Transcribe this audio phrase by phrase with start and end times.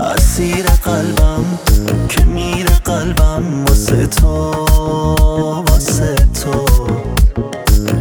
[0.00, 1.44] اسیر قلبم
[2.08, 4.52] که میره قلبم واسه تو
[5.68, 6.66] واسه تو.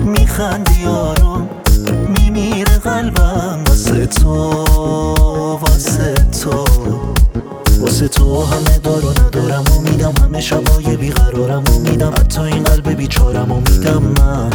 [0.05, 1.49] میخندی آروم
[2.09, 4.33] میمیره قلبم واسه تو
[5.61, 6.65] واسه تو.
[7.79, 12.63] واسه تو همه دار و ندارم و میدم همه شبای بیقرارم و میدم حتی این
[12.63, 14.49] قلب بیچارم و میدم من.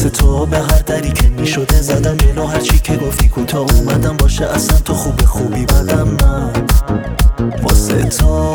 [0.00, 2.46] واسه تو به هر دری که می‌شده زدم جلو.
[2.46, 4.46] هرچی که گفتی کوتاه اومدم باشه.
[4.46, 6.66] اصلا تو خوب خوبی بدم من.
[7.62, 8.49] واسه تو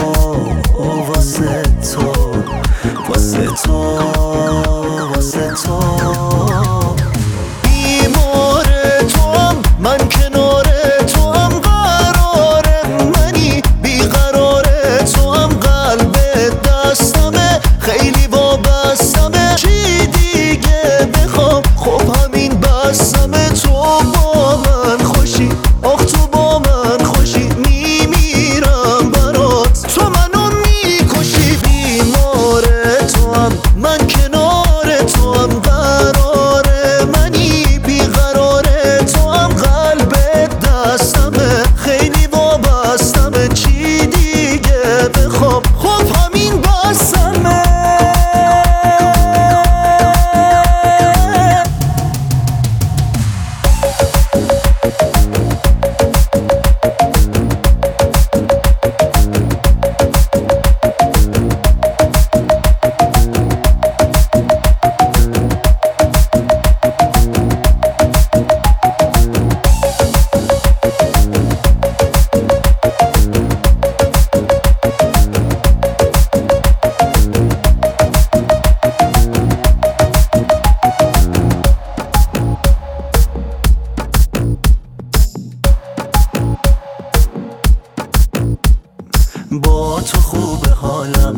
[89.62, 91.36] با تو خوب حالم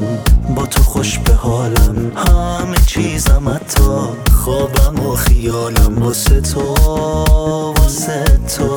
[0.56, 2.12] با تو خوش به حالم.
[2.16, 3.82] همه چیزم حتی
[4.32, 6.62] خوابم و خیالم واسه تو
[7.74, 8.24] واسه
[8.58, 8.76] تو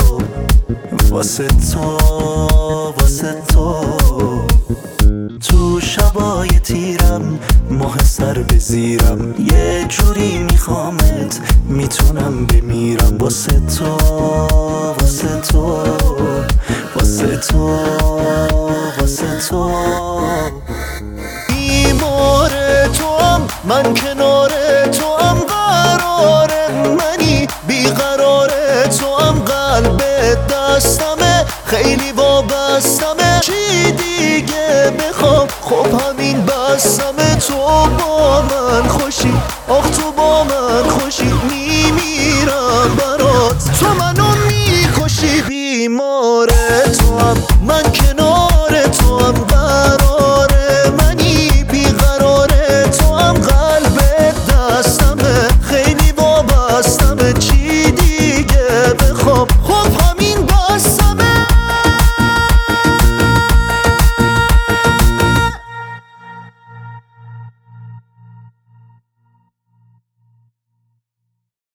[1.11, 1.99] واسه تو
[3.01, 3.85] واسه تو.
[5.49, 7.39] تو شبای تیرم
[7.71, 9.35] ماه سر به زیرم.
[9.39, 13.19] یه جوری میخوامت می‌تونم بمیرم.
[13.19, 13.87] واسه تو
[15.01, 15.85] واسه تو
[16.97, 17.77] واسه تو.
[19.51, 19.71] تو
[21.49, 22.51] بیمار
[22.99, 24.51] تو هم من کنار
[24.87, 28.51] تو هم قرار منی بیقرار
[28.87, 30.03] تو هم قلب
[30.51, 33.41] دستمه خیلی وابستمه.
[33.43, 37.35] چی دیگه بخوام؟ خب همین بستمه.
[37.35, 37.55] تو
[37.99, 39.33] با من خوشی
[39.69, 41.33] آخ تو با من خوشی.
[41.51, 43.81] میمیرم برات.
[43.81, 45.43] تو منو می‌کشی.
[45.43, 46.30] بیمار